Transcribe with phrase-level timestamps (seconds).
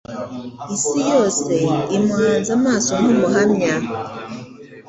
[0.75, 1.51] Isi yose
[1.95, 3.75] imuhanze amaso nk'umuhamya,